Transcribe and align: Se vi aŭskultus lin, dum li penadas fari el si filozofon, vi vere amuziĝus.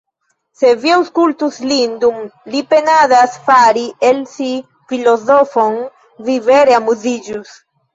Se 0.61 0.69
vi 0.85 0.93
aŭskultus 0.95 1.59
lin, 1.73 1.93
dum 2.05 2.17
li 2.55 2.63
penadas 2.73 3.37
fari 3.45 3.87
el 4.11 4.25
si 4.35 4.51
filozofon, 4.91 5.83
vi 6.29 6.43
vere 6.53 6.81
amuziĝus. 6.85 7.59